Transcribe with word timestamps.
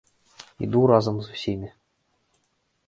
Іду 0.67 0.79
разам 0.93 1.21
з 1.27 1.37
усімі. 1.37 1.69